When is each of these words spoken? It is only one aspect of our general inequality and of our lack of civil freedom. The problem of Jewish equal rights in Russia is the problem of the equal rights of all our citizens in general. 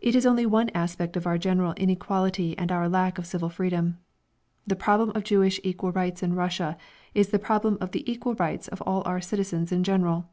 It 0.00 0.14
is 0.14 0.26
only 0.26 0.44
one 0.44 0.68
aspect 0.74 1.16
of 1.16 1.26
our 1.26 1.38
general 1.38 1.72
inequality 1.78 2.54
and 2.58 2.70
of 2.70 2.76
our 2.76 2.86
lack 2.86 3.16
of 3.16 3.24
civil 3.24 3.48
freedom. 3.48 3.96
The 4.66 4.76
problem 4.76 5.08
of 5.14 5.24
Jewish 5.24 5.58
equal 5.64 5.90
rights 5.90 6.22
in 6.22 6.34
Russia 6.34 6.76
is 7.14 7.30
the 7.30 7.38
problem 7.38 7.78
of 7.80 7.92
the 7.92 8.04
equal 8.12 8.34
rights 8.34 8.68
of 8.68 8.82
all 8.82 9.02
our 9.06 9.22
citizens 9.22 9.72
in 9.72 9.84
general. 9.84 10.28